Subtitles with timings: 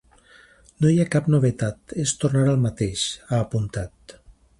[0.85, 4.17] “No hi ha cap novetat, és tornar al mateix”, ha apuntat.